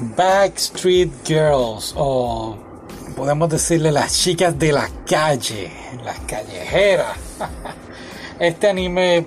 [0.00, 2.56] Backstreet Girls o
[3.16, 5.70] podemos decirle las chicas de la calle,
[6.04, 7.16] las callejeras.
[8.40, 9.26] Este anime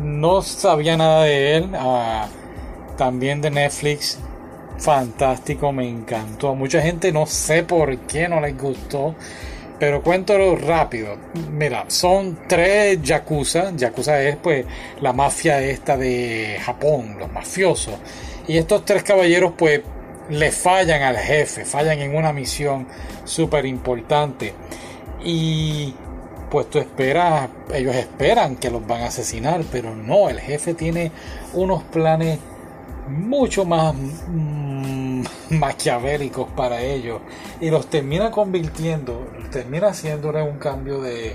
[0.00, 2.28] no sabía nada de él, ah,
[2.96, 4.20] también de Netflix,
[4.78, 6.54] fantástico, me encantó.
[6.54, 9.16] Mucha gente no sé por qué no les gustó,
[9.80, 11.16] pero cuéntalo rápido.
[11.50, 13.72] Mira, son tres yakuza.
[13.74, 14.64] Yakuza es pues
[15.00, 17.96] la mafia esta de Japón, los mafiosos.
[18.46, 19.80] Y estos tres caballeros pues
[20.30, 22.86] le fallan al jefe, fallan en una misión
[23.24, 24.54] súper importante.
[25.24, 25.94] Y
[26.50, 31.10] pues tú esperas, ellos esperan que los van a asesinar, pero no, el jefe tiene
[31.52, 32.38] unos planes
[33.08, 37.20] mucho más mm, maquiavélicos para ellos
[37.60, 41.34] y los termina convirtiendo, termina haciéndole un cambio de,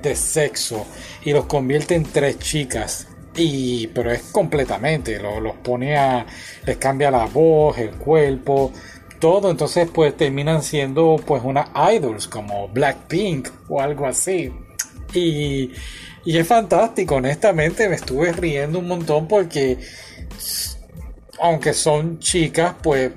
[0.00, 0.86] de sexo
[1.22, 6.26] y los convierte en tres chicas y pero es completamente los pone a
[6.66, 8.72] les cambia la voz el cuerpo
[9.18, 9.50] todo.
[9.50, 14.52] Entonces pues terminan siendo pues unas idols como Blackpink o algo así.
[15.14, 15.70] Y,
[16.24, 19.78] y es fantástico honestamente me estuve riendo un montón porque
[21.40, 23.12] aunque son chicas pues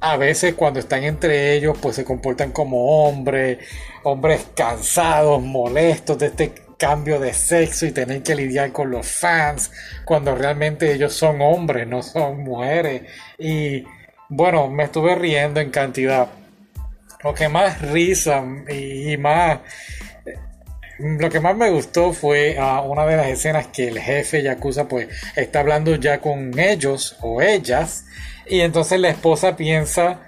[0.00, 3.58] a veces cuando están entre ellos pues se comportan como hombres
[4.04, 9.70] hombres cansados molestos de este cambio de sexo y tener que lidiar con los fans
[10.04, 13.02] cuando realmente ellos son hombres, no son mujeres.
[13.38, 13.84] Y
[14.28, 16.28] bueno, me estuve riendo en cantidad.
[17.22, 19.60] Lo que más risa y más...
[20.98, 24.86] Lo que más me gustó fue uh, una de las escenas que el jefe Yakuza
[24.86, 28.04] pues está hablando ya con ellos o ellas
[28.46, 30.20] y entonces la esposa piensa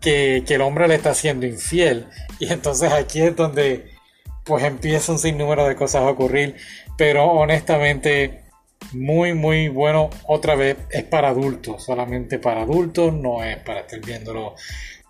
[0.00, 2.08] que, que el hombre le está siendo infiel
[2.40, 3.92] y entonces aquí es donde
[4.48, 6.56] pues empieza un sinnúmero de cosas a ocurrir,
[6.96, 8.42] pero honestamente
[8.92, 14.00] muy muy bueno otra vez es para adultos, solamente para adultos, no es para estar
[14.00, 14.54] viéndolo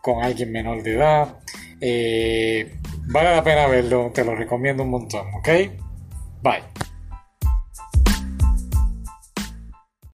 [0.03, 1.39] con alguien menor de edad.
[1.81, 2.75] Eh,
[3.07, 5.49] vale la pena verlo, te lo recomiendo un montón, ¿ok?
[6.43, 6.88] Bye.